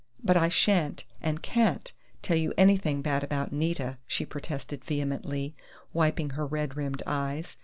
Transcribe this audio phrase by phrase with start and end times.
[0.23, 1.93] "But I shan't and can't
[2.23, 5.55] tell you anything bad about Nita!" she protested vehemently,
[5.93, 7.59] wiping her red rimmed eyes.